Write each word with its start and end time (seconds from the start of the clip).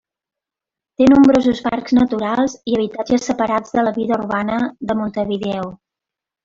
Té 1.01 1.09
nombrosos 1.11 1.61
parcs 1.67 1.95
naturals 1.99 2.57
i 2.73 2.79
habitatges 2.79 3.29
separats 3.33 3.79
de 3.79 3.87
la 3.87 3.95
vida 4.01 4.21
urbana 4.21 4.61
de 4.93 5.01
Montevideo. 5.03 5.73